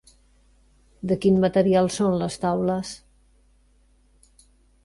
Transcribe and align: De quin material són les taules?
De 1.11 1.17
quin 1.25 1.37
material 1.43 1.91
són 1.97 2.17
les 2.23 2.39
taules? 2.47 2.95